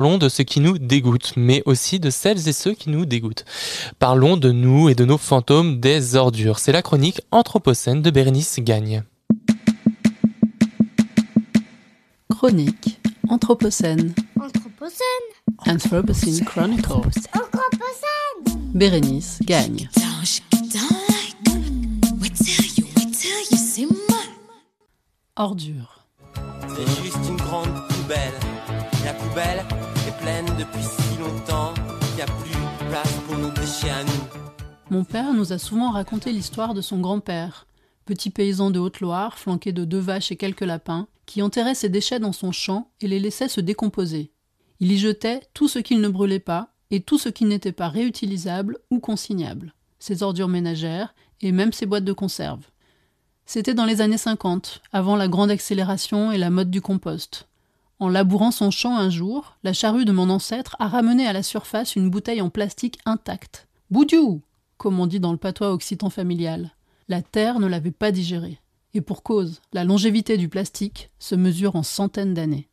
Parlons 0.00 0.18
de 0.18 0.28
ce 0.28 0.42
qui 0.42 0.60
nous 0.60 0.78
dégoûte, 0.78 1.32
mais 1.36 1.60
aussi 1.66 1.98
de 1.98 2.08
celles 2.08 2.48
et 2.48 2.52
ceux 2.52 2.72
qui 2.72 2.88
nous 2.88 3.04
dégoûtent. 3.04 3.44
Parlons 3.98 4.36
de 4.36 4.52
nous 4.52 4.88
et 4.88 4.94
de 4.94 5.04
nos 5.04 5.18
fantômes 5.18 5.80
des 5.80 6.14
ordures. 6.14 6.60
C'est 6.60 6.70
la 6.70 6.82
chronique 6.82 7.20
Anthropocène 7.32 8.00
de 8.00 8.12
Bérénice 8.12 8.60
Gagne. 8.60 9.02
Chronique 12.30 13.00
Anthropocène. 13.28 14.14
Anthropocène. 14.40 15.02
Anthropocene 15.66 16.44
Chronicles. 16.44 16.84
Anthropocène. 17.34 18.70
Bérénice 18.72 19.40
Gagne. 19.42 19.90
Ordures. 25.34 26.04
C'est 26.68 27.02
juste 27.02 27.18
une 27.28 27.36
grande 27.36 27.88
poubelle. 27.88 28.38
La 29.04 29.14
poubelle 29.14 29.64
depuis 30.58 30.82
si 30.82 31.18
longtemps 31.18 31.74
qu'il 32.00 32.16
n'y 32.16 32.22
a 32.22 32.26
plus 32.26 32.88
place 32.88 33.12
pour 33.26 33.36
nos 33.36 33.48
à 33.48 34.04
nous. 34.04 34.40
Mon 34.90 35.04
père 35.04 35.34
nous 35.34 35.52
a 35.52 35.58
souvent 35.58 35.90
raconté 35.90 36.32
l'histoire 36.32 36.72
de 36.72 36.80
son 36.80 36.98
grand-père, 36.98 37.66
petit 38.06 38.30
paysan 38.30 38.70
de 38.70 38.78
Haute-Loire, 38.78 39.38
flanqué 39.38 39.72
de 39.72 39.84
deux 39.84 39.98
vaches 39.98 40.32
et 40.32 40.36
quelques 40.36 40.62
lapins, 40.62 41.08
qui 41.26 41.42
enterrait 41.42 41.74
ses 41.74 41.90
déchets 41.90 42.20
dans 42.20 42.32
son 42.32 42.52
champ 42.52 42.90
et 43.02 43.08
les 43.08 43.20
laissait 43.20 43.48
se 43.48 43.60
décomposer. 43.60 44.32
Il 44.80 44.90
y 44.92 44.96
jetait 44.96 45.42
tout 45.52 45.68
ce 45.68 45.78
qu'il 45.78 46.00
ne 46.00 46.08
brûlait 46.08 46.38
pas 46.38 46.72
et 46.90 47.00
tout 47.00 47.18
ce 47.18 47.28
qui 47.28 47.44
n'était 47.44 47.72
pas 47.72 47.88
réutilisable 47.88 48.78
ou 48.90 49.00
consignable, 49.00 49.74
ses 49.98 50.22
ordures 50.22 50.48
ménagères 50.48 51.14
et 51.42 51.52
même 51.52 51.74
ses 51.74 51.84
boîtes 51.84 52.04
de 52.04 52.14
conserve. 52.14 52.64
C'était 53.44 53.74
dans 53.74 53.84
les 53.84 54.00
années 54.00 54.16
50, 54.16 54.80
avant 54.90 55.16
la 55.16 55.28
grande 55.28 55.50
accélération 55.50 56.32
et 56.32 56.38
la 56.38 56.48
mode 56.50 56.70
du 56.70 56.80
compost. 56.80 57.48
En 58.00 58.08
labourant 58.08 58.50
son 58.50 58.70
champ 58.70 58.96
un 58.96 59.10
jour, 59.10 59.56
la 59.64 59.72
charrue 59.72 60.04
de 60.04 60.12
mon 60.12 60.30
ancêtre 60.30 60.76
a 60.78 60.88
ramené 60.88 61.26
à 61.26 61.32
la 61.32 61.42
surface 61.42 61.96
une 61.96 62.10
bouteille 62.10 62.40
en 62.40 62.50
plastique 62.50 62.98
intacte. 63.04 63.66
Boudiou 63.90 64.42
comme 64.78 65.00
on 65.00 65.06
dit 65.06 65.20
dans 65.20 65.32
le 65.32 65.38
patois 65.38 65.72
occitan 65.72 66.08
familial. 66.08 66.70
La 67.08 67.20
terre 67.20 67.58
ne 67.58 67.66
l'avait 67.66 67.90
pas 67.90 68.12
digérée. 68.12 68.60
Et 68.94 69.00
pour 69.02 69.22
cause, 69.22 69.60
la 69.72 69.84
longévité 69.84 70.38
du 70.38 70.48
plastique 70.48 71.10
se 71.18 71.34
mesure 71.34 71.76
en 71.76 71.82
centaines 71.82 72.32
d'années. 72.32 72.68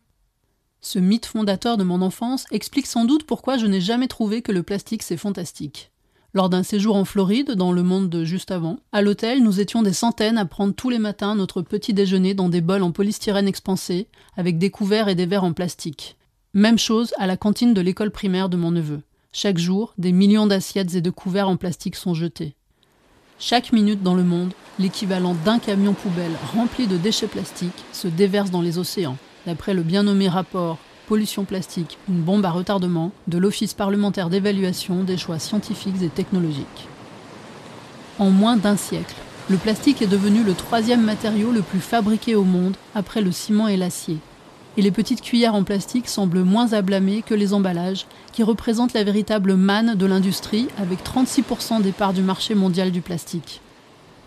Ce 0.79 0.99
mythe 0.99 1.25
fondateur 1.25 1.77
de 1.77 1.83
mon 1.83 2.01
enfance 2.01 2.45
explique 2.51 2.85
sans 2.85 3.05
doute 3.05 3.25
pourquoi 3.25 3.57
je 3.57 3.65
n'ai 3.65 3.81
jamais 3.81 4.07
trouvé 4.07 4.41
que 4.41 4.51
le 4.51 4.63
plastique 4.63 5.03
c'est 5.03 5.17
fantastique. 5.17 5.91
Lors 6.35 6.49
d'un 6.49 6.63
séjour 6.63 6.97
en 6.97 7.05
Floride, 7.05 7.51
dans 7.51 7.71
le 7.71 7.81
monde 7.81 8.09
de 8.09 8.25
juste 8.25 8.51
avant, 8.51 8.79
à 8.91 9.01
l'hôtel, 9.01 9.41
nous 9.41 9.61
étions 9.61 9.83
des 9.83 9.93
centaines 9.93 10.37
à 10.37 10.43
prendre 10.43 10.75
tous 10.75 10.89
les 10.89 10.99
matins 10.99 11.33
notre 11.33 11.61
petit 11.61 11.93
déjeuner 11.93 12.33
dans 12.33 12.49
des 12.49 12.59
bols 12.59 12.83
en 12.83 12.91
polystyrène 12.91 13.47
expansé, 13.47 14.09
avec 14.35 14.57
des 14.57 14.69
couverts 14.69 15.07
et 15.07 15.15
des 15.15 15.27
verres 15.27 15.45
en 15.45 15.53
plastique. 15.53 16.17
Même 16.53 16.77
chose 16.77 17.13
à 17.19 17.25
la 17.25 17.37
cantine 17.37 17.73
de 17.73 17.79
l'école 17.79 18.11
primaire 18.11 18.49
de 18.49 18.57
mon 18.57 18.71
neveu. 18.71 18.99
Chaque 19.31 19.57
jour, 19.57 19.93
des 19.97 20.11
millions 20.11 20.45
d'assiettes 20.45 20.93
et 20.95 20.99
de 20.99 21.09
couverts 21.09 21.47
en 21.47 21.55
plastique 21.55 21.95
sont 21.95 22.13
jetés. 22.13 22.57
Chaque 23.39 23.71
minute 23.71 24.03
dans 24.03 24.13
le 24.13 24.25
monde, 24.25 24.51
l'équivalent 24.77 25.37
d'un 25.45 25.57
camion 25.57 25.93
poubelle 25.93 26.35
rempli 26.53 26.85
de 26.85 26.97
déchets 26.97 27.27
plastiques 27.27 27.85
se 27.93 28.09
déverse 28.09 28.51
dans 28.51 28.61
les 28.61 28.77
océans, 28.77 29.15
d'après 29.45 29.73
le 29.73 29.83
bien 29.83 30.03
nommé 30.03 30.27
rapport 30.27 30.79
Pollution 31.07 31.45
plastique, 31.45 31.99
une 32.09 32.21
bombe 32.21 32.45
à 32.45 32.49
retardement 32.49 33.11
de 33.27 33.37
l'Office 33.37 33.75
parlementaire 33.75 34.31
d'évaluation 34.31 35.03
des 35.03 35.17
choix 35.17 35.37
scientifiques 35.37 36.01
et 36.01 36.09
technologiques. 36.09 36.87
En 38.17 38.31
moins 38.31 38.57
d'un 38.57 38.75
siècle, 38.75 39.13
le 39.47 39.57
plastique 39.57 40.01
est 40.01 40.07
devenu 40.07 40.41
le 40.43 40.55
troisième 40.55 41.03
matériau 41.03 41.51
le 41.51 41.61
plus 41.61 41.79
fabriqué 41.79 42.33
au 42.33 42.43
monde 42.43 42.75
après 42.95 43.21
le 43.21 43.31
ciment 43.31 43.67
et 43.67 43.77
l'acier. 43.77 44.17
Et 44.77 44.81
les 44.81 44.89
petites 44.89 45.21
cuillères 45.21 45.53
en 45.53 45.63
plastique 45.63 46.09
semblent 46.09 46.43
moins 46.43 46.73
à 46.73 46.81
blâmer 46.81 47.21
que 47.21 47.35
les 47.35 47.53
emballages, 47.53 48.07
qui 48.33 48.41
représentent 48.41 48.93
la 48.93 49.03
véritable 49.03 49.53
manne 49.53 49.93
de 49.93 50.05
l'industrie 50.07 50.69
avec 50.79 51.03
36% 51.03 51.83
des 51.83 51.91
parts 51.91 52.13
du 52.13 52.23
marché 52.23 52.55
mondial 52.55 52.89
du 52.89 53.01
plastique. 53.01 53.61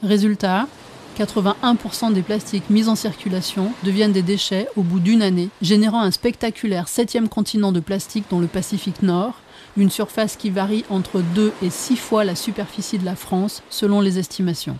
Résultat, 0.04 0.68
81% 1.18 2.12
des 2.12 2.22
plastiques 2.22 2.70
mis 2.70 2.88
en 2.88 2.94
circulation 2.94 3.72
deviennent 3.82 4.12
des 4.12 4.22
déchets 4.22 4.68
au 4.76 4.82
bout 4.82 5.00
d'une 5.00 5.22
année, 5.22 5.48
générant 5.60 6.00
un 6.00 6.12
spectaculaire 6.12 6.86
septième 6.86 7.28
continent 7.28 7.72
de 7.72 7.80
plastique 7.80 8.26
dans 8.30 8.38
le 8.38 8.46
Pacifique 8.46 9.02
Nord, 9.02 9.34
une 9.76 9.90
surface 9.90 10.36
qui 10.36 10.50
varie 10.50 10.84
entre 10.90 11.20
2 11.20 11.52
et 11.62 11.70
6 11.70 11.96
fois 11.96 12.24
la 12.24 12.36
superficie 12.36 12.98
de 12.98 13.04
la 13.04 13.16
France 13.16 13.62
selon 13.68 14.00
les 14.00 14.20
estimations. 14.20 14.78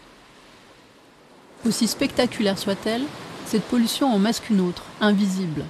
Aussi 1.67 1.89
spectaculaire 1.89 2.59
soit-elle, 2.59 3.03
cette 3.47 3.65
pollution 3.65 4.07
en 4.13 4.19
masque 4.19 4.49
une 4.49 4.61
autre, 4.61 4.85
invisible, 5.01 5.65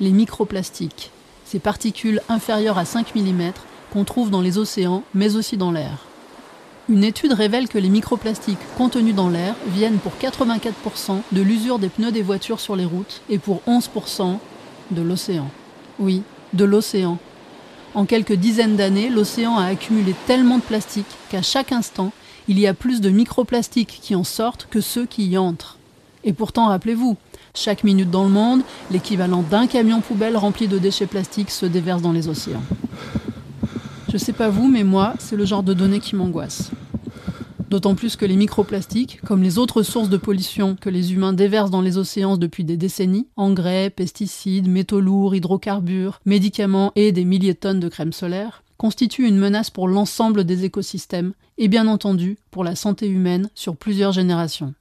les 0.00 0.10
microplastiques, 0.10 1.10
ces 1.44 1.58
particules 1.58 2.22
inférieures 2.30 2.78
à 2.78 2.86
5 2.86 3.14
mm 3.14 3.52
qu'on 3.92 4.04
trouve 4.04 4.30
dans 4.30 4.40
les 4.40 4.56
océans 4.56 5.02
mais 5.12 5.36
aussi 5.36 5.58
dans 5.58 5.70
l'air. 5.70 5.98
Une 6.90 7.02
étude 7.02 7.32
révèle 7.32 7.68
que 7.68 7.78
les 7.78 7.88
microplastiques 7.88 8.58
contenus 8.76 9.14
dans 9.14 9.30
l'air 9.30 9.54
viennent 9.68 9.96
pour 9.96 10.12
84% 10.20 11.22
de 11.32 11.40
l'usure 11.40 11.78
des 11.78 11.88
pneus 11.88 12.12
des 12.12 12.20
voitures 12.20 12.60
sur 12.60 12.76
les 12.76 12.84
routes 12.84 13.22
et 13.30 13.38
pour 13.38 13.62
11% 13.66 14.36
de 14.90 15.00
l'océan. 15.00 15.50
Oui, 15.98 16.22
de 16.52 16.64
l'océan. 16.64 17.16
En 17.94 18.04
quelques 18.04 18.34
dizaines 18.34 18.76
d'années, 18.76 19.08
l'océan 19.08 19.56
a 19.56 19.64
accumulé 19.64 20.14
tellement 20.26 20.58
de 20.58 20.62
plastique 20.62 21.06
qu'à 21.30 21.40
chaque 21.40 21.72
instant, 21.72 22.12
il 22.48 22.58
y 22.58 22.66
a 22.66 22.74
plus 22.74 23.00
de 23.00 23.08
microplastiques 23.08 23.98
qui 24.02 24.14
en 24.14 24.24
sortent 24.24 24.68
que 24.70 24.82
ceux 24.82 25.06
qui 25.06 25.24
y 25.26 25.38
entrent. 25.38 25.78
Et 26.22 26.34
pourtant, 26.34 26.66
rappelez-vous, 26.66 27.16
chaque 27.54 27.84
minute 27.84 28.10
dans 28.10 28.24
le 28.24 28.30
monde, 28.30 28.60
l'équivalent 28.90 29.42
d'un 29.42 29.66
camion 29.66 30.02
poubelle 30.02 30.36
rempli 30.36 30.68
de 30.68 30.76
déchets 30.76 31.06
plastiques 31.06 31.50
se 31.50 31.64
déverse 31.64 32.02
dans 32.02 32.12
les 32.12 32.28
océans. 32.28 32.62
Je 34.14 34.18
sais 34.18 34.32
pas 34.32 34.48
vous, 34.48 34.68
mais 34.68 34.84
moi, 34.84 35.14
c'est 35.18 35.34
le 35.34 35.44
genre 35.44 35.64
de 35.64 35.74
données 35.74 35.98
qui 35.98 36.14
m'angoisse. 36.14 36.70
D'autant 37.68 37.96
plus 37.96 38.14
que 38.14 38.24
les 38.24 38.36
microplastiques, 38.36 39.20
comme 39.22 39.42
les 39.42 39.58
autres 39.58 39.82
sources 39.82 40.08
de 40.08 40.16
pollution 40.16 40.76
que 40.80 40.88
les 40.88 41.12
humains 41.12 41.32
déversent 41.32 41.72
dans 41.72 41.80
les 41.80 41.98
océans 41.98 42.36
depuis 42.36 42.62
des 42.62 42.76
décennies, 42.76 43.26
engrais, 43.34 43.90
pesticides, 43.90 44.68
métaux 44.68 45.00
lourds, 45.00 45.34
hydrocarbures, 45.34 46.20
médicaments 46.26 46.92
et 46.94 47.10
des 47.10 47.24
milliers 47.24 47.54
de 47.54 47.58
tonnes 47.58 47.80
de 47.80 47.88
crème 47.88 48.12
solaire, 48.12 48.62
constituent 48.76 49.26
une 49.26 49.36
menace 49.36 49.70
pour 49.70 49.88
l'ensemble 49.88 50.44
des 50.44 50.64
écosystèmes 50.64 51.32
et 51.58 51.66
bien 51.66 51.88
entendu 51.88 52.38
pour 52.52 52.62
la 52.62 52.76
santé 52.76 53.08
humaine 53.08 53.50
sur 53.56 53.76
plusieurs 53.76 54.12
générations. 54.12 54.74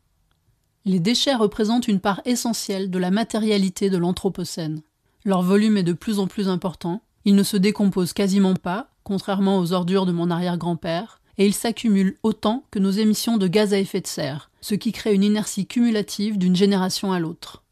Les 0.86 1.00
déchets 1.00 1.34
représentent 1.34 1.88
une 1.88 2.02
part 2.02 2.22
essentielle 2.26 2.92
de 2.92 3.00
la 3.00 3.10
matérialité 3.10 3.90
de 3.90 3.98
l'Anthropocène. 3.98 4.84
Leur 5.26 5.42
volume 5.42 5.78
est 5.78 5.82
de 5.82 5.94
plus 5.94 6.20
en 6.20 6.28
plus 6.28 6.50
important, 6.50 7.02
ils 7.26 7.34
ne 7.34 7.42
se 7.42 7.58
décomposent 7.58 8.14
quasiment 8.14 8.54
pas, 8.54 8.90
contrairement 9.04 9.60
aux 9.60 9.74
ordures 9.74 10.06
de 10.06 10.12
mon 10.12 10.32
arrière-grand-père, 10.32 11.22
et 11.38 11.46
ils 11.46 11.54
s'accumulent 11.54 12.18
autant 12.24 12.64
que 12.72 12.80
nos 12.80 12.92
émissions 12.92 13.38
de 13.38 13.48
gaz 13.48 13.74
à 13.74 13.80
effet 13.80 14.02
de 14.02 14.08
serre, 14.08 14.52
ce 14.62 14.76
qui 14.76 14.92
crée 14.92 15.14
une 15.14 15.24
inertie 15.24 15.66
cumulative 15.66 16.38
d'une 16.38 16.56
génération 16.56 17.12
à 17.12 17.20
l'autre. 17.20 17.64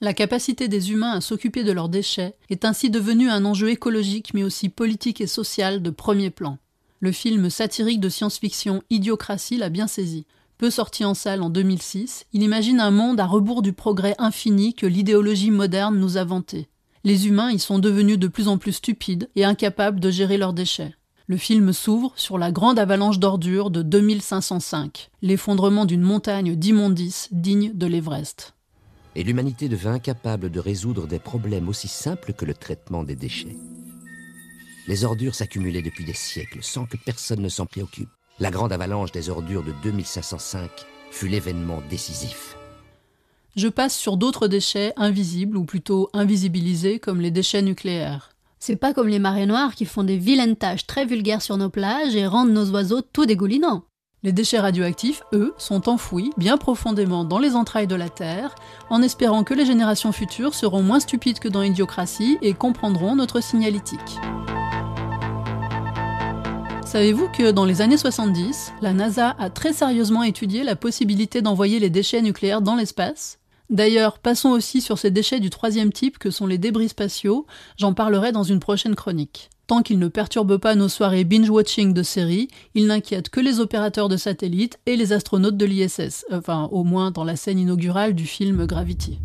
La 0.00 0.12
capacité 0.14 0.68
des 0.68 0.90
humains 0.90 1.12
à 1.12 1.20
s'occuper 1.20 1.64
de 1.64 1.72
leurs 1.72 1.88
déchets 1.88 2.34
est 2.50 2.64
ainsi 2.64 2.90
devenue 2.90 3.30
un 3.30 3.44
enjeu 3.44 3.70
écologique 3.70 4.34
mais 4.34 4.42
aussi 4.42 4.68
politique 4.68 5.20
et 5.20 5.26
social 5.26 5.82
de 5.82 5.90
premier 5.90 6.30
plan. 6.30 6.58
Le 7.00 7.12
film 7.12 7.50
satirique 7.50 8.00
de 8.00 8.08
science-fiction 8.08 8.82
Idiocratie 8.90 9.56
l'a 9.56 9.68
bien 9.68 9.86
saisi. 9.86 10.26
Peu 10.58 10.70
sorti 10.70 11.04
en 11.04 11.14
salle 11.14 11.42
en 11.42 11.50
2006, 11.50 12.26
il 12.32 12.42
imagine 12.42 12.80
un 12.80 12.90
monde 12.90 13.20
à 13.20 13.26
rebours 13.26 13.62
du 13.62 13.72
progrès 13.72 14.14
infini 14.18 14.74
que 14.74 14.86
l'idéologie 14.86 15.50
moderne 15.50 15.98
nous 15.98 16.16
a 16.16 16.24
vanté. 16.24 16.68
Les 17.06 17.28
humains 17.28 17.50
y 17.50 17.58
sont 17.58 17.78
devenus 17.78 18.18
de 18.18 18.28
plus 18.28 18.48
en 18.48 18.56
plus 18.56 18.72
stupides 18.72 19.28
et 19.36 19.44
incapables 19.44 20.00
de 20.00 20.10
gérer 20.10 20.38
leurs 20.38 20.54
déchets. 20.54 20.94
Le 21.26 21.36
film 21.36 21.74
s'ouvre 21.74 22.12
sur 22.16 22.38
la 22.38 22.50
grande 22.50 22.78
avalanche 22.78 23.18
d'ordures 23.18 23.70
de 23.70 23.82
2505, 23.82 25.10
l'effondrement 25.20 25.84
d'une 25.84 26.00
montagne 26.00 26.56
d'immondices 26.56 27.28
digne 27.30 27.72
de 27.74 27.86
l'Everest. 27.86 28.54
Et 29.16 29.22
l'humanité 29.22 29.68
devint 29.68 29.92
incapable 29.92 30.50
de 30.50 30.60
résoudre 30.60 31.06
des 31.06 31.18
problèmes 31.18 31.68
aussi 31.68 31.88
simples 31.88 32.32
que 32.32 32.46
le 32.46 32.54
traitement 32.54 33.04
des 33.04 33.16
déchets. 33.16 33.56
Les 34.88 35.04
ordures 35.04 35.34
s'accumulaient 35.34 35.82
depuis 35.82 36.06
des 36.06 36.14
siècles 36.14 36.62
sans 36.62 36.86
que 36.86 36.96
personne 36.96 37.42
ne 37.42 37.48
s'en 37.50 37.66
préoccupe. 37.66 38.08
La 38.38 38.50
grande 38.50 38.72
avalanche 38.72 39.12
des 39.12 39.28
ordures 39.28 39.62
de 39.62 39.72
2505 39.82 40.70
fut 41.10 41.28
l'événement 41.28 41.82
décisif. 41.90 42.56
Je 43.56 43.68
passe 43.68 43.96
sur 43.96 44.16
d'autres 44.16 44.48
déchets 44.48 44.92
invisibles 44.96 45.56
ou 45.56 45.64
plutôt 45.64 46.10
invisibilisés 46.12 46.98
comme 46.98 47.20
les 47.20 47.30
déchets 47.30 47.62
nucléaires. 47.62 48.30
C'est 48.58 48.74
pas 48.74 48.92
comme 48.92 49.06
les 49.06 49.20
marées 49.20 49.46
noires 49.46 49.76
qui 49.76 49.84
font 49.84 50.02
des 50.02 50.16
vilaines 50.16 50.56
taches 50.56 50.88
très 50.88 51.06
vulgaires 51.06 51.42
sur 51.42 51.56
nos 51.56 51.70
plages 51.70 52.16
et 52.16 52.26
rendent 52.26 52.50
nos 52.50 52.72
oiseaux 52.72 53.00
tout 53.00 53.26
dégoulinants. 53.26 53.84
Les 54.24 54.32
déchets 54.32 54.58
radioactifs, 54.58 55.22
eux, 55.32 55.54
sont 55.56 55.88
enfouis 55.88 56.32
bien 56.36 56.56
profondément 56.56 57.24
dans 57.24 57.38
les 57.38 57.54
entrailles 57.54 57.86
de 57.86 57.94
la 57.94 58.08
Terre, 58.08 58.56
en 58.90 59.02
espérant 59.02 59.44
que 59.44 59.54
les 59.54 59.66
générations 59.66 60.10
futures 60.10 60.54
seront 60.54 60.82
moins 60.82 60.98
stupides 60.98 61.38
que 61.38 61.48
dans 61.48 61.62
Idiocratie 61.62 62.38
et 62.42 62.54
comprendront 62.54 63.14
notre 63.14 63.40
signalétique. 63.40 64.18
Savez-vous 66.84 67.28
que 67.28 67.52
dans 67.52 67.66
les 67.66 67.82
années 67.82 67.98
70, 67.98 68.72
la 68.80 68.92
NASA 68.92 69.36
a 69.38 69.48
très 69.48 69.72
sérieusement 69.72 70.24
étudié 70.24 70.64
la 70.64 70.74
possibilité 70.74 71.40
d'envoyer 71.40 71.78
les 71.78 71.90
déchets 71.90 72.22
nucléaires 72.22 72.62
dans 72.62 72.74
l'espace? 72.74 73.38
D'ailleurs, 73.74 74.20
passons 74.20 74.50
aussi 74.50 74.80
sur 74.80 74.98
ces 74.98 75.10
déchets 75.10 75.40
du 75.40 75.50
troisième 75.50 75.92
type 75.92 76.18
que 76.18 76.30
sont 76.30 76.46
les 76.46 76.58
débris 76.58 76.90
spatiaux, 76.90 77.44
j'en 77.76 77.92
parlerai 77.92 78.30
dans 78.30 78.44
une 78.44 78.60
prochaine 78.60 78.94
chronique. 78.94 79.50
Tant 79.66 79.82
qu'ils 79.82 79.98
ne 79.98 80.06
perturbent 80.06 80.58
pas 80.58 80.76
nos 80.76 80.88
soirées 80.88 81.24
binge-watching 81.24 81.92
de 81.92 82.04
séries, 82.04 82.46
ils 82.76 82.86
n'inquiètent 82.86 83.30
que 83.30 83.40
les 83.40 83.58
opérateurs 83.58 84.08
de 84.08 84.16
satellites 84.16 84.78
et 84.86 84.94
les 84.94 85.12
astronautes 85.12 85.56
de 85.56 85.66
l'ISS, 85.66 86.24
enfin 86.30 86.68
au 86.70 86.84
moins 86.84 87.10
dans 87.10 87.24
la 87.24 87.34
scène 87.34 87.58
inaugurale 87.58 88.14
du 88.14 88.26
film 88.26 88.64
Gravity. 88.64 89.18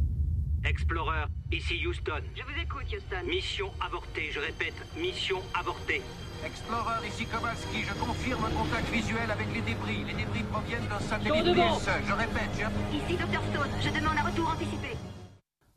Explorer, 0.65 1.25
ici 1.51 1.75
Houston. 1.87 2.21
Je 2.35 2.43
vous 2.43 2.61
écoute, 2.61 2.83
Houston. 2.91 3.25
Mission 3.27 3.71
avortée, 3.79 4.29
je 4.31 4.39
répète, 4.39 4.73
mission 4.97 5.39
avortée. 5.57 6.01
Explorer, 6.45 7.07
ici 7.07 7.25
Kowalski, 7.25 7.83
je 7.87 7.93
confirme 7.93 8.43
un 8.43 8.49
contact 8.49 8.89
visuel 8.91 9.31
avec 9.31 9.47
les 9.53 9.61
débris. 9.61 10.03
Les 10.05 10.13
débris 10.13 10.43
proviennent 10.51 10.87
d'un 10.89 10.99
satellite. 10.99 11.55
PSE. 11.55 11.89
Je 12.07 12.13
répète, 12.13 12.51
je... 12.55 12.97
Ici, 12.97 13.17
Dr 13.17 13.41
Stone. 13.51 13.71
Je 13.81 13.89
demande 13.89 14.17
un 14.17 14.29
retour 14.29 14.49
anticipé. 14.49 14.97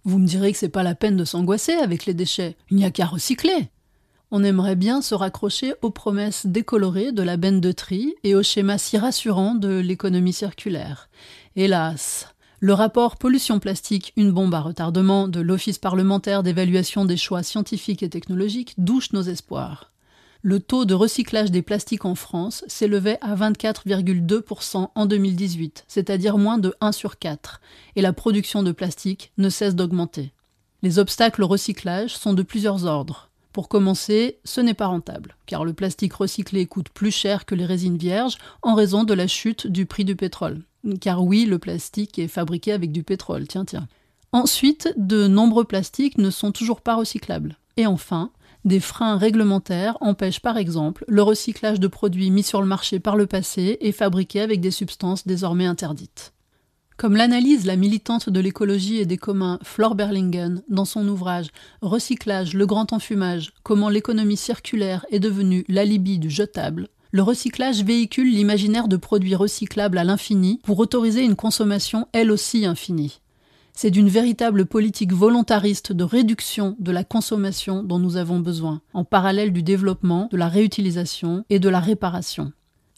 Vous 0.05 0.19
me 0.19 0.26
direz 0.26 0.50
que 0.50 0.58
c'est 0.58 0.69
pas 0.69 0.82
la 0.82 0.96
peine 0.96 1.17
de 1.17 1.25
s'angoisser 1.25 1.75
avec 1.75 2.05
les 2.06 2.14
déchets, 2.14 2.56
il 2.70 2.76
n'y 2.76 2.84
a 2.84 2.90
qu'à 2.90 3.06
recycler. 3.06 3.70
On 4.32 4.43
aimerait 4.43 4.76
bien 4.76 5.00
se 5.00 5.14
raccrocher 5.14 5.75
aux 5.82 5.90
promesses 5.90 6.46
décolorées 6.46 7.12
de 7.12 7.23
la 7.23 7.37
benne 7.37 7.61
de 7.61 7.70
tri 7.70 8.14
et 8.25 8.34
au 8.34 8.43
schéma 8.43 8.79
si 8.79 8.99
rassurant 8.99 9.55
de 9.55 9.79
l'économie 9.79 10.32
circulaire. 10.32 11.08
Hélas, 11.55 12.34
le 12.64 12.75
rapport 12.75 13.17
Pollution 13.17 13.59
plastique, 13.59 14.12
une 14.17 14.31
bombe 14.31 14.55
à 14.55 14.61
retardement 14.61 15.26
de 15.26 15.41
l'Office 15.41 15.79
parlementaire 15.79 16.44
d'évaluation 16.44 17.05
des 17.05 17.17
choix 17.17 17.43
scientifiques 17.43 18.05
et 18.05 18.09
technologiques 18.09 18.75
douche 18.79 19.12
nos 19.12 19.23
espoirs. 19.23 19.91
Le 20.43 20.61
taux 20.61 20.85
de 20.85 20.94
recyclage 20.94 21.50
des 21.50 21.62
plastiques 21.62 22.05
en 22.05 22.14
France 22.14 22.62
s'élevait 22.69 23.19
à 23.20 23.35
24,2% 23.35 24.91
en 24.94 25.06
2018, 25.06 25.87
c'est-à-dire 25.88 26.38
moins 26.38 26.59
de 26.59 26.73
1 26.81 26.93
sur 26.93 27.19
4, 27.19 27.61
et 27.97 28.00
la 28.00 28.12
production 28.12 28.62
de 28.62 28.70
plastique 28.70 29.32
ne 29.38 29.49
cesse 29.49 29.75
d'augmenter. 29.75 30.32
Les 30.82 31.00
obstacles 31.00 31.43
au 31.43 31.49
recyclage 31.49 32.17
sont 32.17 32.32
de 32.32 32.44
plusieurs 32.44 32.85
ordres. 32.85 33.31
Pour 33.53 33.69
commencer, 33.69 34.38
ce 34.44 34.61
n'est 34.61 34.73
pas 34.73 34.87
rentable, 34.87 35.37
car 35.47 35.65
le 35.65 35.73
plastique 35.73 36.15
recyclé 36.15 36.67
coûte 36.67 36.91
plus 36.91 37.11
cher 37.11 37.44
que 37.44 37.56
les 37.56 37.67
résines 37.67 37.99
vierges 37.99 38.38
en 38.62 38.76
raison 38.76 39.03
de 39.03 39.15
la 39.15 39.26
chute 39.26 39.67
du 39.67 39.85
prix 39.85 40.05
du 40.05 40.15
pétrole. 40.15 40.62
Car 41.00 41.25
oui, 41.25 41.46
le 41.46 41.58
plastique 41.58 42.19
est 42.19 42.29
fabriqué 42.29 42.73
avec 42.73 42.93
du 42.93 43.02
pétrole, 43.02 43.46
tiens 43.46 43.64
tiens. 43.64 43.88
Ensuite, 44.32 44.93
de 44.96 45.26
nombreux 45.29 45.64
plastiques 45.64 46.19
ne 46.19 46.31
sont 46.31 46.52
toujours 46.52 46.81
pas 46.81 46.94
recyclables. 46.94 47.58
Et 47.76 47.87
enfin, 47.87 48.31
des 48.64 48.81
freins 48.81 49.17
réglementaires 49.17 49.99
empêchent 50.00 50.40
par 50.40 50.56
exemple 50.56 51.05
le 51.08 51.23
recyclage 51.23 51.81
de 51.81 51.88
produits 51.88 52.31
mis 52.31 52.43
sur 52.43 52.61
le 52.62 52.69
marché 52.69 53.00
par 53.00 53.17
le 53.17 53.26
passé 53.26 53.76
et 53.81 53.93
fabriqués 53.93 54.40
avec 54.40 54.61
des 54.61 54.70
substances 54.70 55.26
désormais 55.26 55.67
interdites. 55.67 56.32
Comme 56.96 57.17
l'analyse 57.17 57.67
la 57.67 57.76
militante 57.76 58.29
de 58.29 58.38
l'écologie 58.38 58.99
et 58.99 59.06
des 59.06 59.17
communs 59.17 59.58
Flore 59.62 59.96
Berlingen 59.96 60.62
dans 60.69 60.84
son 60.84 61.08
ouvrage 61.08 61.49
Recyclage, 61.81 62.55
le 62.55 62.67
grand 62.67 62.93
enfumage, 62.93 63.52
comment 63.64 63.88
l'économie 63.88 64.37
circulaire 64.37 65.05
est 65.11 65.19
devenue 65.19 65.64
l'alibi 65.69 66.19
du 66.19 66.31
jetable, 66.31 66.88
le 67.12 67.23
recyclage 67.23 67.85
véhicule 67.85 68.32
l'imaginaire 68.32 68.88
de 68.88 68.97
produits 68.97 69.35
recyclables 69.35 69.99
à 69.99 70.05
l'infini 70.05 70.61
pour 70.64 70.79
autoriser 70.79 71.23
une 71.23 71.37
consommation 71.37 72.09
elle 72.12 72.32
aussi 72.32 72.64
infinie. 72.64 73.20
C'est 73.75 73.91
d'une 73.91 74.09
véritable 74.09 74.64
politique 74.64 75.12
volontariste 75.12 75.93
de 75.93 76.05
réduction 76.05 76.75
de 76.79 76.91
la 76.91 77.05
consommation 77.05 77.82
dont 77.82 77.99
nous 77.99 78.17
avons 78.17 78.41
besoin, 78.41 78.81
en 78.94 79.05
parallèle 79.05 79.53
du 79.53 79.62
développement, 79.62 80.29
de 80.32 80.38
la 80.38 80.49
réutilisation 80.49 81.44
et 81.50 81.59
de 81.59 81.69
la 81.69 81.81
réparation. 81.81 82.53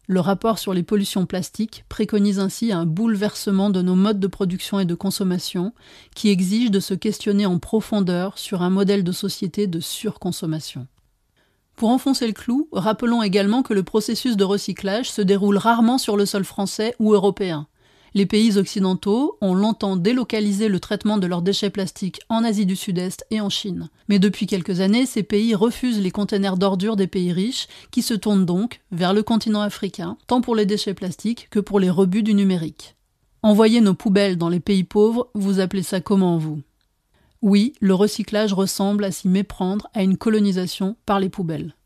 Le 0.06 0.20
rapport 0.20 0.60
sur 0.60 0.74
les 0.74 0.82
pollutions 0.84 1.26
plastiques 1.26 1.84
préconise 1.88 2.38
ainsi 2.38 2.70
un 2.70 2.86
bouleversement 2.86 3.70
de 3.70 3.82
nos 3.82 3.96
modes 3.96 4.20
de 4.20 4.26
production 4.28 4.78
et 4.78 4.84
de 4.84 4.94
consommation 4.94 5.72
qui 6.14 6.28
exige 6.28 6.70
de 6.70 6.80
se 6.80 6.94
questionner 6.94 7.46
en 7.46 7.58
profondeur 7.58 8.38
sur 8.38 8.62
un 8.62 8.70
modèle 8.70 9.02
de 9.02 9.12
société 9.12 9.66
de 9.66 9.80
surconsommation. 9.80 10.86
Pour 11.76 11.90
enfoncer 11.90 12.26
le 12.26 12.32
clou, 12.32 12.68
rappelons 12.72 13.22
également 13.22 13.62
que 13.62 13.74
le 13.74 13.82
processus 13.82 14.36
de 14.36 14.44
recyclage 14.44 15.10
se 15.10 15.22
déroule 15.22 15.56
rarement 15.56 15.98
sur 15.98 16.16
le 16.16 16.24
sol 16.24 16.44
français 16.44 16.94
ou 17.00 17.14
européen. 17.14 17.66
Les 18.16 18.26
pays 18.26 18.58
occidentaux 18.58 19.36
ont 19.40 19.54
longtemps 19.54 19.96
délocalisé 19.96 20.68
le 20.68 20.78
traitement 20.78 21.18
de 21.18 21.26
leurs 21.26 21.42
déchets 21.42 21.70
plastiques 21.70 22.20
en 22.28 22.44
Asie 22.44 22.64
du 22.64 22.76
Sud-Est 22.76 23.26
et 23.32 23.40
en 23.40 23.50
Chine. 23.50 23.88
Mais 24.08 24.20
depuis 24.20 24.46
quelques 24.46 24.78
années, 24.78 25.04
ces 25.04 25.24
pays 25.24 25.52
refusent 25.56 26.00
les 26.00 26.12
conteneurs 26.12 26.56
d'ordures 26.56 26.94
des 26.94 27.08
pays 27.08 27.32
riches, 27.32 27.66
qui 27.90 28.02
se 28.02 28.14
tournent 28.14 28.46
donc 28.46 28.80
vers 28.92 29.12
le 29.12 29.24
continent 29.24 29.62
africain, 29.62 30.16
tant 30.28 30.40
pour 30.40 30.54
les 30.54 30.66
déchets 30.66 30.94
plastiques 30.94 31.48
que 31.50 31.58
pour 31.58 31.80
les 31.80 31.90
rebuts 31.90 32.22
du 32.22 32.34
numérique. 32.34 32.94
Envoyer 33.42 33.80
nos 33.80 33.94
poubelles 33.94 34.38
dans 34.38 34.48
les 34.48 34.60
pays 34.60 34.84
pauvres, 34.84 35.28
vous 35.34 35.58
appelez 35.58 35.82
ça 35.82 36.00
comment 36.00 36.38
vous? 36.38 36.60
Oui, 37.46 37.74
le 37.78 37.92
recyclage 37.92 38.54
ressemble 38.54 39.04
à 39.04 39.10
s'y 39.10 39.28
méprendre 39.28 39.88
à 39.92 40.02
une 40.02 40.16
colonisation 40.16 40.96
par 41.04 41.20
les 41.20 41.28
poubelles. 41.28 41.76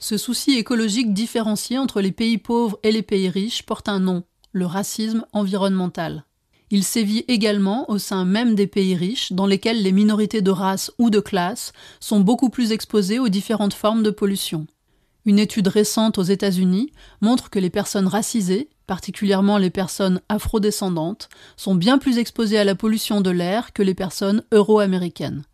Ce 0.00 0.16
souci 0.16 0.58
écologique 0.58 1.14
différencié 1.14 1.78
entre 1.78 2.00
les 2.00 2.10
pays 2.10 2.36
pauvres 2.36 2.80
et 2.82 2.90
les 2.90 3.02
pays 3.02 3.28
riches 3.28 3.62
porte 3.62 3.88
un 3.88 4.00
nom, 4.00 4.24
le 4.50 4.66
racisme 4.66 5.24
environnemental. 5.32 6.24
Il 6.72 6.82
sévit 6.82 7.24
également 7.28 7.88
au 7.88 7.98
sein 7.98 8.24
même 8.24 8.56
des 8.56 8.66
pays 8.66 8.96
riches, 8.96 9.30
dans 9.30 9.46
lesquels 9.46 9.80
les 9.80 9.92
minorités 9.92 10.42
de 10.42 10.50
race 10.50 10.90
ou 10.98 11.10
de 11.10 11.20
classe 11.20 11.72
sont 12.00 12.18
beaucoup 12.18 12.50
plus 12.50 12.72
exposées 12.72 13.20
aux 13.20 13.28
différentes 13.28 13.72
formes 13.72 14.02
de 14.02 14.10
pollution. 14.10 14.66
Une 15.26 15.38
étude 15.38 15.68
récente 15.68 16.18
aux 16.18 16.22
États-Unis 16.22 16.92
montre 17.20 17.50
que 17.50 17.58
les 17.58 17.70
personnes 17.70 18.06
racisées, 18.06 18.70
particulièrement 18.86 19.58
les 19.58 19.70
personnes 19.70 20.20
afrodescendantes, 20.28 21.28
sont 21.56 21.74
bien 21.74 21.98
plus 21.98 22.18
exposées 22.18 22.58
à 22.58 22.64
la 22.64 22.74
pollution 22.74 23.20
de 23.20 23.30
l'air 23.30 23.72
que 23.72 23.82
les 23.82 23.94
personnes 23.94 24.42
euro-américaines. 24.52 25.44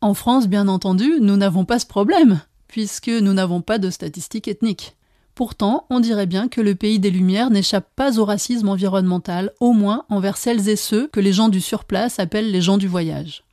En 0.00 0.14
France, 0.14 0.48
bien 0.48 0.68
entendu, 0.68 1.18
nous 1.20 1.36
n'avons 1.36 1.64
pas 1.64 1.78
ce 1.78 1.86
problème 1.86 2.40
puisque 2.72 3.08
nous 3.08 3.34
n'avons 3.34 3.60
pas 3.60 3.78
de 3.78 3.90
statistiques 3.90 4.48
ethniques. 4.48 4.96
Pourtant, 5.34 5.86
on 5.90 6.00
dirait 6.00 6.26
bien 6.26 6.48
que 6.48 6.62
le 6.62 6.74
pays 6.74 6.98
des 6.98 7.10
Lumières 7.10 7.50
n'échappe 7.50 7.88
pas 7.94 8.18
au 8.18 8.24
racisme 8.24 8.68
environnemental, 8.70 9.52
au 9.60 9.72
moins 9.72 10.06
envers 10.08 10.38
celles 10.38 10.70
et 10.70 10.76
ceux 10.76 11.06
que 11.08 11.20
les 11.20 11.34
gens 11.34 11.50
du 11.50 11.60
surplace 11.60 12.18
appellent 12.18 12.50
les 12.50 12.62
gens 12.62 12.78
du 12.78 12.88
voyage. 12.88 13.44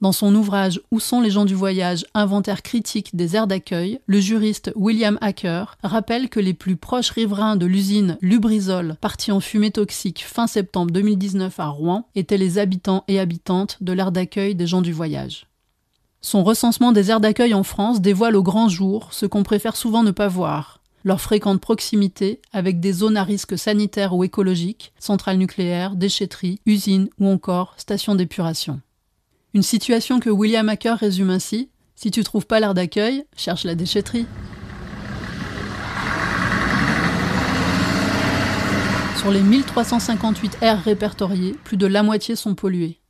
Dans 0.00 0.12
son 0.12 0.34
ouvrage 0.34 0.80
Où 0.90 0.98
sont 0.98 1.20
les 1.20 1.30
gens 1.30 1.44
du 1.44 1.54
voyage? 1.54 2.06
Inventaire 2.14 2.62
critique 2.62 3.14
des 3.14 3.36
aires 3.36 3.46
d'accueil, 3.46 4.00
le 4.06 4.18
juriste 4.18 4.72
William 4.74 5.18
Hacker 5.20 5.76
rappelle 5.82 6.30
que 6.30 6.40
les 6.40 6.54
plus 6.54 6.76
proches 6.76 7.10
riverains 7.10 7.56
de 7.56 7.66
l'usine 7.66 8.16
Lubrizol, 8.22 8.96
partie 9.02 9.30
en 9.30 9.40
fumée 9.40 9.70
toxique 9.70 10.24
fin 10.26 10.46
septembre 10.46 10.90
2019 10.90 11.60
à 11.60 11.66
Rouen, 11.66 12.08
étaient 12.14 12.38
les 12.38 12.56
habitants 12.56 13.04
et 13.08 13.20
habitantes 13.20 13.76
de 13.82 13.92
l'aire 13.92 14.10
d'accueil 14.10 14.54
des 14.54 14.66
gens 14.66 14.80
du 14.80 14.92
voyage. 14.92 15.46
Son 16.22 16.44
recensement 16.44 16.92
des 16.92 17.10
aires 17.10 17.20
d'accueil 17.20 17.52
en 17.52 17.62
France 17.62 18.00
dévoile 18.00 18.36
au 18.36 18.42
grand 18.42 18.70
jour 18.70 19.08
ce 19.12 19.26
qu'on 19.26 19.42
préfère 19.42 19.76
souvent 19.76 20.02
ne 20.02 20.12
pas 20.12 20.28
voir. 20.28 20.80
Leur 21.04 21.20
fréquente 21.20 21.60
proximité 21.60 22.40
avec 22.54 22.80
des 22.80 22.92
zones 22.92 23.18
à 23.18 23.22
risque 23.22 23.58
sanitaire 23.58 24.14
ou 24.14 24.24
écologique, 24.24 24.92
centrales 24.98 25.38
nucléaires, 25.38 25.94
déchetteries, 25.94 26.60
usines 26.64 27.10
ou 27.18 27.26
encore 27.26 27.74
stations 27.76 28.14
d'épuration. 28.14 28.80
Une 29.52 29.62
situation 29.64 30.20
que 30.20 30.30
William 30.30 30.68
Hacker 30.68 30.96
résume 30.96 31.30
ainsi 31.30 31.70
Si 31.96 32.12
tu 32.12 32.22
trouves 32.22 32.46
pas 32.46 32.60
l'aire 32.60 32.72
d'accueil, 32.72 33.24
cherche 33.36 33.64
la 33.64 33.74
déchetterie. 33.74 34.26
Sur 39.18 39.32
les 39.32 39.42
1358 39.42 40.58
aires 40.62 40.80
répertoriées, 40.84 41.56
plus 41.64 41.76
de 41.76 41.86
la 41.86 42.04
moitié 42.04 42.36
sont 42.36 42.54
polluées. 42.54 43.00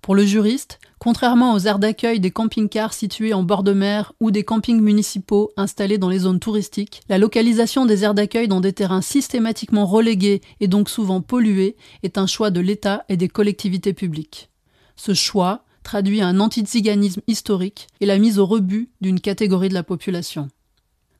Pour 0.00 0.14
le 0.14 0.24
juriste, 0.24 0.78
contrairement 1.00 1.52
aux 1.52 1.58
aires 1.58 1.80
d'accueil 1.80 2.20
des 2.20 2.30
camping-cars 2.30 2.94
situés 2.94 3.34
en 3.34 3.42
bord 3.42 3.64
de 3.64 3.72
mer 3.72 4.12
ou 4.20 4.30
des 4.30 4.44
campings 4.44 4.80
municipaux 4.80 5.50
installés 5.56 5.98
dans 5.98 6.08
les 6.08 6.20
zones 6.20 6.38
touristiques, 6.38 7.00
la 7.08 7.18
localisation 7.18 7.86
des 7.86 8.04
aires 8.04 8.14
d'accueil 8.14 8.46
dans 8.46 8.60
des 8.60 8.72
terrains 8.72 9.02
systématiquement 9.02 9.84
relégués 9.84 10.42
et 10.60 10.68
donc 10.68 10.90
souvent 10.90 11.20
pollués 11.22 11.74
est 12.04 12.18
un 12.18 12.28
choix 12.28 12.52
de 12.52 12.60
l'État 12.60 13.04
et 13.08 13.16
des 13.16 13.28
collectivités 13.28 13.94
publiques. 13.94 14.48
Ce 14.94 15.12
choix 15.12 15.64
traduit 15.88 16.20
un 16.20 16.38
antiziganisme 16.38 17.22
historique 17.28 17.86
et 18.02 18.04
la 18.04 18.18
mise 18.18 18.38
au 18.38 18.44
rebut 18.44 18.90
d'une 19.00 19.20
catégorie 19.20 19.70
de 19.70 19.74
la 19.74 19.82
population. 19.82 20.50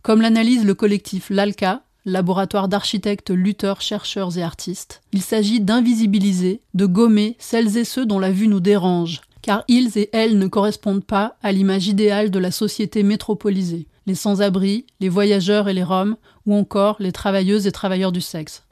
Comme 0.03 0.21
l'analyse 0.21 0.67
le 0.67 0.75
collectif 0.75 1.31
LALCA, 1.31 1.85
laboratoire 2.05 2.69
d'architectes, 2.69 3.31
lutteurs, 3.31 3.81
chercheurs 3.81 4.37
et 4.37 4.43
artistes. 4.43 5.01
Il 5.15 5.23
s'agit 5.23 5.63
d'invisibiliser, 5.63 6.61
de 6.75 6.85
gommer 6.85 7.35
celles 7.39 7.79
et 7.79 7.85
ceux 7.85 8.05
dont 8.05 8.19
la 8.19 8.31
vue 8.31 8.47
nous 8.47 8.61
dérange, 8.61 9.23
car 9.41 9.65
ils 9.69 9.97
et 9.97 10.11
elles 10.13 10.37
ne 10.37 10.49
correspondent 10.49 11.05
pas 11.05 11.39
à 11.43 11.51
l'image 11.51 11.89
idéale 11.89 12.31
de 12.31 12.39
la 12.39 12.51
société 12.51 13.03
métropolisée, 13.03 13.87
les 14.07 14.15
sans-abri, 14.15 14.85
les 15.01 15.09
voyageurs 15.09 15.71
et 15.71 15.75
les 15.75 15.83
roms, 15.83 16.19
ou 16.45 16.55
encore 16.55 16.97
les 17.01 17.13
travailleuses 17.13 17.67
et 17.67 17.73
travailleurs 17.73 18.13
du 18.13 18.21
sexe. 18.21 18.65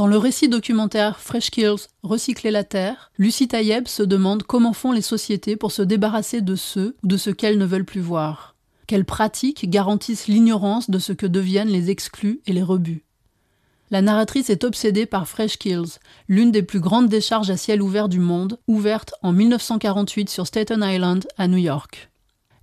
Dans 0.00 0.06
le 0.06 0.16
récit 0.16 0.48
documentaire 0.48 1.20
Fresh 1.20 1.50
Kills, 1.50 1.88
Recycler 2.02 2.50
la 2.50 2.64
Terre, 2.64 3.12
Lucie 3.18 3.48
Tayeb 3.48 3.86
se 3.86 4.02
demande 4.02 4.44
comment 4.44 4.72
font 4.72 4.92
les 4.92 5.02
sociétés 5.02 5.56
pour 5.56 5.72
se 5.72 5.82
débarrasser 5.82 6.40
de 6.40 6.56
ceux 6.56 6.96
ou 7.02 7.06
de 7.06 7.18
ce 7.18 7.28
qu'elles 7.28 7.58
ne 7.58 7.66
veulent 7.66 7.84
plus 7.84 8.00
voir. 8.00 8.54
Quelles 8.86 9.04
pratiques 9.04 9.68
garantissent 9.68 10.26
l'ignorance 10.26 10.88
de 10.88 10.98
ce 10.98 11.12
que 11.12 11.26
deviennent 11.26 11.68
les 11.68 11.90
exclus 11.90 12.40
et 12.46 12.54
les 12.54 12.62
rebuts 12.62 13.04
La 13.90 14.00
narratrice 14.00 14.48
est 14.48 14.64
obsédée 14.64 15.04
par 15.04 15.28
Fresh 15.28 15.58
Kills, 15.58 15.98
l'une 16.28 16.50
des 16.50 16.62
plus 16.62 16.80
grandes 16.80 17.10
décharges 17.10 17.50
à 17.50 17.58
ciel 17.58 17.82
ouvert 17.82 18.08
du 18.08 18.20
monde, 18.20 18.58
ouverte 18.68 19.12
en 19.20 19.32
1948 19.32 20.30
sur 20.30 20.46
Staten 20.46 20.82
Island 20.82 21.28
à 21.36 21.46
New 21.46 21.58
York. 21.58 22.08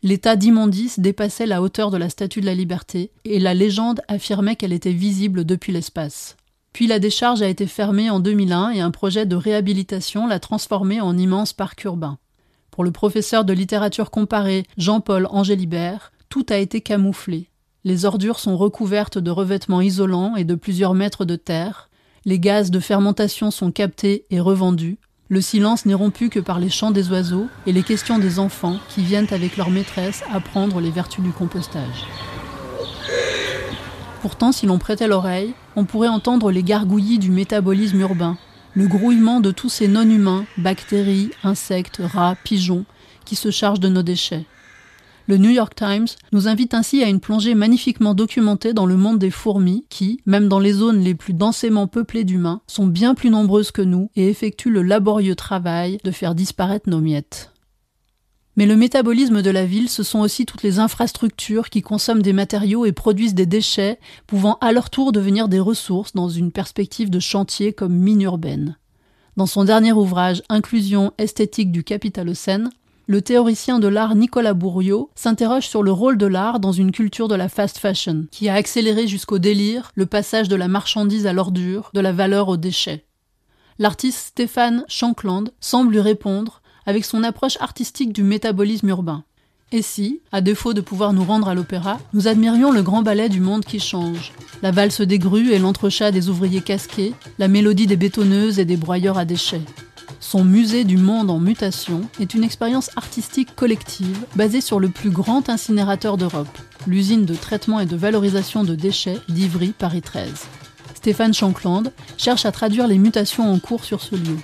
L'état 0.02 0.38
d'immondice 0.38 1.00
dépassait 1.00 1.46
la 1.46 1.62
hauteur 1.62 1.92
de 1.92 1.98
la 1.98 2.10
Statue 2.10 2.42
de 2.42 2.48
la 2.48 2.56
Liberté 2.56 3.12
et 3.26 3.40
la 3.40 3.54
légende 3.54 4.02
affirmait 4.08 4.56
qu'elle 4.56 4.74
était 4.74 4.92
visible 4.92 5.46
depuis 5.46 5.72
l'espace. 5.72 6.36
Puis 6.78 6.86
la 6.86 7.00
décharge 7.00 7.42
a 7.42 7.48
été 7.48 7.66
fermée 7.66 8.12
en 8.12 8.20
2001 8.20 8.70
et 8.70 8.82
un 8.82 8.92
projet 8.92 9.26
de 9.26 9.36
réhabilitation 9.36 10.28
l'a 10.28 10.40
transformée 10.40 11.02
en 11.02 11.18
immense 11.18 11.52
parc 11.52 11.84
urbain. 11.86 12.20
Pour 12.70 12.84
le 12.84 12.92
professeur 12.92 13.46
de 13.46 13.52
littérature 13.52 14.12
comparée 14.12 14.64
Jean-Paul 14.78 15.28
Angélibert, 15.32 16.12
tout 16.30 16.46
a 16.50 16.58
été 16.58 16.82
camouflé. 16.82 17.50
Les 17.84 18.06
ordures 18.06 18.38
sont 18.38 18.56
recouvertes 18.56 19.18
de 19.18 19.32
revêtements 19.32 19.82
isolants 19.82 20.36
et 20.36 20.44
de 20.44 20.54
plusieurs 20.54 20.94
mètres 20.94 21.26
de 21.26 21.36
terre. 21.36 21.90
Les 22.26 22.38
gaz 22.38 22.70
de 22.70 22.80
fermentation 22.80 23.50
sont 23.50 23.72
captés 23.72 24.26
et 24.30 24.40
revendus. 24.40 25.00
Le 25.30 25.42
silence 25.42 25.88
n'est 25.88 25.96
rompu 25.96 26.30
que 26.30 26.40
par 26.40 26.60
les 26.60 26.70
chants 26.70 26.92
des 26.92 27.10
oiseaux 27.10 27.48
et 27.66 27.74
les 27.74 27.82
questions 27.82 28.20
des 28.20 28.38
enfants 28.38 28.78
qui 28.90 29.02
viennent 29.02 29.34
avec 29.34 29.58
leur 29.58 29.72
maîtresse 29.72 30.22
apprendre 30.32 30.80
les 30.80 30.92
vertus 30.92 31.24
du 31.24 31.32
compostage. 31.32 32.06
Pourtant, 34.22 34.52
si 34.52 34.66
l'on 34.66 34.80
prêtait 34.80 35.08
l'oreille, 35.08 35.54
on 35.76 35.86
pourrait 35.86 36.08
entendre 36.08 36.52
les 36.52 36.64
gargouillis 36.64 37.20
du 37.20 37.30
métabolisme 37.30 38.02
urbain, 38.02 38.38
le 38.74 38.88
grouillement 38.88 39.40
de 39.40 39.52
tous 39.52 39.70
ces 39.70 39.88
non-humains, 39.88 40.46
bactéries, 40.58 41.30
insectes, 41.44 42.02
rats, 42.04 42.36
pigeons, 42.44 42.86
qui 43.26 43.36
se 43.36 43.52
chargent 43.52 43.80
de 43.80 43.90
nos 43.90 44.04
déchets. 44.04 44.46
Le 45.28 45.38
New 45.38 45.50
York 45.50 45.76
Times 45.76 46.08
nous 46.32 46.48
invite 46.48 46.74
ainsi 46.74 47.04
à 47.04 47.10
une 47.10 47.20
plongée 47.20 47.54
magnifiquement 47.54 48.14
documentée 48.14 48.74
dans 48.74 48.86
le 48.86 48.96
monde 48.96 49.20
des 49.20 49.30
fourmis 49.30 49.86
qui, 49.90 50.22
même 50.26 50.48
dans 50.48 50.60
les 50.60 50.72
zones 50.72 51.02
les 51.02 51.16
plus 51.16 51.34
densément 51.34 51.88
peuplées 51.88 52.24
d'humains, 52.24 52.62
sont 52.66 52.88
bien 52.88 53.14
plus 53.14 53.30
nombreuses 53.30 53.72
que 53.72 53.82
nous 53.82 54.10
et 54.16 54.30
effectuent 54.30 54.72
le 54.72 54.84
laborieux 54.84 55.36
travail 55.36 56.00
de 56.06 56.12
faire 56.12 56.34
disparaître 56.34 56.90
nos 56.90 57.02
miettes. 57.02 57.52
Mais 58.58 58.66
le 58.66 58.76
métabolisme 58.76 59.44
de 59.44 59.52
la 59.52 59.66
ville, 59.66 59.88
ce 59.88 60.02
sont 60.02 60.20
aussi 60.20 60.48
toutes 60.48 60.64
les 60.64 60.80
infrastructures 60.80 61.70
qui 61.70 61.84
consomment 61.84 62.24
des 62.24 62.34
matériaux 62.34 62.86
et 62.86 62.92
produisent 62.92 63.36
des 63.36 63.46
déchets, 63.46 64.00
pouvant 64.26 64.58
à 64.62 64.72
leur 64.72 64.90
tour 64.90 65.12
devenir 65.12 65.48
des 65.48 65.60
ressources 65.60 66.14
dans 66.14 66.28
une 66.28 66.52
perspective 66.52 67.12
de 67.12 67.20
chantier 67.20 67.72
comme 67.72 67.94
mine 67.94 68.24
urbaine. 68.24 68.76
Dans 69.38 69.46
son 69.46 69.64
dernier 69.64 69.92
ouvrage 69.92 70.42
Inclusion 70.50 71.14
esthétique 71.20 71.72
du 71.72 71.84
capitalocène, 71.84 72.72
le 73.06 73.22
théoricien 73.22 73.78
de 73.78 73.88
l'art 73.88 74.16
Nicolas 74.16 74.56
Bourriot 74.56 75.12
s'interroge 75.14 75.68
sur 75.68 75.84
le 75.84 75.92
rôle 75.92 76.18
de 76.18 76.26
l'art 76.26 76.60
dans 76.60 76.72
une 76.72 76.92
culture 76.92 77.28
de 77.28 77.36
la 77.36 77.50
fast 77.50 77.78
fashion, 77.78 78.26
qui 78.32 78.50
a 78.50 78.56
accéléré 78.56 79.08
jusqu'au 79.08 79.38
délire 79.38 79.92
le 79.94 80.08
passage 80.08 80.50
de 80.50 80.56
la 80.56 80.68
marchandise 80.68 81.28
à 81.28 81.32
l'ordure, 81.32 81.92
de 81.94 82.00
la 82.00 82.12
valeur 82.12 82.48
au 82.48 82.58
déchet. 82.58 83.06
L'artiste 83.78 84.30
Stéphane 84.30 84.84
Shankland 84.88 85.52
semble 85.60 85.92
lui 85.92 86.02
répondre 86.02 86.64
avec 86.88 87.06
son 87.06 87.24
approche 87.24 87.58
artistique 87.60 88.14
du 88.14 88.24
métabolisme 88.24 88.90
urbain. 88.90 89.24
Et 89.74 89.82
si, 89.82 90.22
à 90.32 90.40
défaut 90.40 90.74
de 90.74 90.80
pouvoir 90.80 91.12
nous 91.12 91.26
rendre 91.26 91.50
à 91.50 91.54
l'opéra, 91.54 92.00
nous 92.14 92.30
admirions 92.30 92.72
le 92.72 92.82
grand 92.82 93.02
ballet 93.02 93.28
du 93.28 93.42
monde 93.42 93.66
qui 93.66 93.82
change, 93.82 94.32
la 94.64 94.72
valse 94.72 95.02
des 95.02 95.20
grues 95.20 95.52
et 95.52 95.60
l'entrechat 95.60 96.12
des 96.12 96.30
ouvriers 96.30 96.62
casqués, 96.62 97.14
la 97.38 97.50
mélodie 97.50 97.86
des 97.86 97.98
bétonneuses 97.98 98.60
et 98.60 98.66
des 98.66 98.78
broyeurs 98.78 99.18
à 99.18 99.26
déchets. 99.26 99.62
Son 100.22 100.46
musée 100.46 100.86
du 100.86 100.98
monde 100.98 101.30
en 101.30 101.40
mutation 101.40 102.02
est 102.20 102.34
une 102.34 102.46
expérience 102.46 102.90
artistique 102.96 103.56
collective 103.56 104.26
basée 104.36 104.62
sur 104.62 104.80
le 104.80 104.88
plus 104.88 105.10
grand 105.10 105.50
incinérateur 105.50 106.16
d'Europe, 106.16 106.58
l'usine 106.88 107.26
de 107.26 107.36
traitement 107.36 107.82
et 107.82 107.86
de 107.86 107.98
valorisation 107.98 108.64
de 108.64 108.74
déchets 108.74 109.20
d'Ivry 109.28 109.74
Paris 109.78 110.02
13. 110.02 110.32
Stéphane 110.96 111.34
Shankland 111.34 111.92
cherche 112.18 112.46
à 112.46 112.54
traduire 112.54 112.88
les 112.88 112.98
mutations 112.98 113.52
en 113.52 113.60
cours 113.60 113.84
sur 113.84 114.02
ce 114.02 114.16
lieu. 114.16 114.38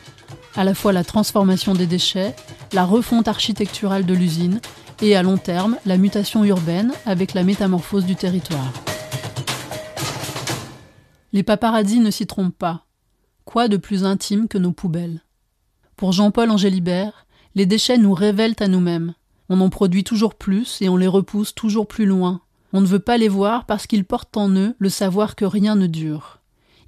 À 0.55 0.63
la 0.63 0.75
fois 0.75 0.93
la 0.93 1.03
transformation 1.03 1.73
des 1.73 1.87
déchets, 1.87 2.35
la 2.73 2.85
refonte 2.85 3.27
architecturale 3.27 4.05
de 4.05 4.13
l'usine 4.13 4.61
et 5.01 5.15
à 5.15 5.23
long 5.23 5.37
terme 5.37 5.77
la 5.85 5.97
mutation 5.97 6.43
urbaine 6.43 6.93
avec 7.07 7.33
la 7.33 7.43
métamorphose 7.43 8.05
du 8.05 8.15
territoire. 8.15 8.71
Les 11.31 11.41
paparazzis 11.41 11.99
ne 11.99 12.11
s'y 12.11 12.27
trompent 12.27 12.55
pas. 12.55 12.85
Quoi 13.45 13.67
de 13.67 13.77
plus 13.77 14.05
intime 14.05 14.47
que 14.47 14.59
nos 14.59 14.71
poubelles? 14.71 15.21
Pour 15.95 16.11
Jean-Paul 16.11 16.51
Angélibert, 16.51 17.25
les 17.55 17.65
déchets 17.65 17.97
nous 17.97 18.13
révèlent 18.13 18.55
à 18.59 18.67
nous-mêmes. 18.67 19.15
On 19.49 19.59
en 19.59 19.69
produit 19.69 20.03
toujours 20.03 20.35
plus 20.35 20.79
et 20.81 20.89
on 20.89 20.97
les 20.97 21.07
repousse 21.07 21.55
toujours 21.55 21.87
plus 21.87 22.05
loin. 22.05 22.41
On 22.73 22.81
ne 22.81 22.87
veut 22.87 22.99
pas 22.99 23.17
les 23.17 23.27
voir 23.27 23.65
parce 23.65 23.87
qu'ils 23.87 24.05
portent 24.05 24.37
en 24.37 24.49
eux 24.49 24.75
le 24.77 24.89
savoir 24.89 25.35
que 25.35 25.45
rien 25.45 25.75
ne 25.75 25.87
dure. 25.87 26.42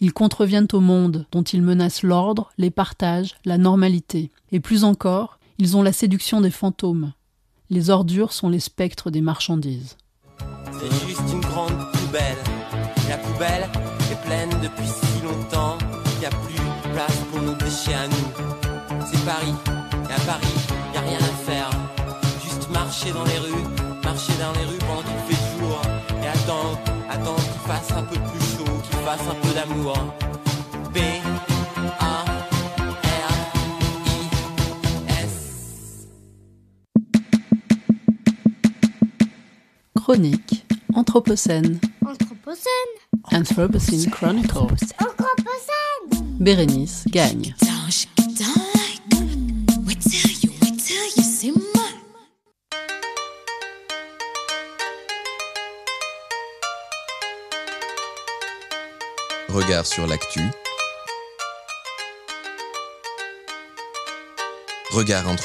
Ils 0.06 0.14
contreviennent 0.14 0.68
au 0.74 0.82
monde 0.82 1.26
dont 1.32 1.42
ils 1.42 1.64
menacent 1.64 2.04
l'ordre, 2.04 2.52
les 2.60 2.70
partages, 2.70 3.38
la 3.44 3.58
normalité. 3.58 4.30
Et 4.52 4.60
plus 4.60 4.84
encore, 4.84 5.40
ils 5.58 5.76
ont 5.78 5.82
la 5.82 5.94
séduction 5.94 6.42
des 6.42 6.52
fantômes. 6.52 7.14
Les 7.72 7.90
ordures 7.90 8.32
sont 8.32 8.50
les 8.50 8.60
spectres 8.60 9.10
des 9.10 9.22
marchandises. 9.22 9.98
C'est 10.74 11.08
juste 11.08 11.24
une 11.34 11.42
grande 11.42 11.74
poubelle. 11.92 12.38
La 13.10 13.18
poubelle 13.18 13.68
est 14.12 14.28
pleine 14.28 14.52
depuis 14.62 14.86
si 14.86 15.24
longtemps 15.24 15.80
qu'il 15.80 16.20
n'y 16.20 16.26
a 16.28 16.30
plus 16.30 16.94
place 16.94 17.20
pour 17.32 17.42
nos 17.42 17.56
déchets 17.56 17.96
à 17.96 18.08
nous 18.08 19.06
c'est 19.12 19.26
Paris. 19.26 19.56
Et 20.08 20.14
à 20.14 20.20
Paris, 20.20 20.54
y 20.94 20.98
a 20.98 21.02
rien 21.02 21.18
à 21.18 21.34
faire. 21.50 21.70
Juste 22.44 22.70
marcher 22.70 23.12
dans 23.12 23.24
les 23.24 23.40
rues, 23.40 23.66
marcher 24.04 24.34
dans 24.40 24.54
les 24.54 24.66
rues 24.66 24.78
pendant 24.86 25.02
qu'il 25.02 25.36
fait 25.36 25.58
jour. 25.58 25.82
Et 26.24 26.28
attendre, 26.28 26.80
attendre 27.10 27.42
qu'il 27.42 27.62
fasse 27.72 27.92
un 27.92 28.04
peu 28.04 28.20
plus 28.20 28.45
fasse 29.06 29.28
un 29.30 29.36
peu 29.36 29.54
d'amour. 29.54 29.94
B, 30.92 30.98
A, 32.00 32.26
R, 32.26 33.38
I, 34.08 34.20
S. 35.10 36.08
Chronique 39.94 40.66
Anthropocène. 40.96 41.80
Anthropocène. 42.04 42.94
Anthropocene 43.32 44.10
Chronicles. 44.10 44.94
Anthropocène. 45.00 46.26
Bérénice 46.40 47.06
gagne. 47.08 47.54
Regard 59.56 59.86
sur 59.86 60.06
l'actu. 60.06 60.42
Regard 64.92 65.30
entre 65.30 65.44